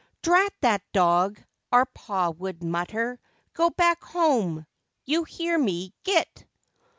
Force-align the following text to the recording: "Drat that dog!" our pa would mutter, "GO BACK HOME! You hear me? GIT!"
"Drat 0.23 0.51
that 0.61 0.81
dog!" 0.93 1.39
our 1.71 1.85
pa 1.85 2.31
would 2.31 2.63
mutter, 2.63 3.19
"GO 3.53 3.69
BACK 3.69 4.03
HOME! 4.03 4.65
You 5.05 5.25
hear 5.25 5.55
me? 5.59 5.93
GIT!" 6.05 6.47